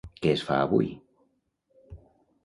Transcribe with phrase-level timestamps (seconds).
[0.25, 0.87] Què es fa avui?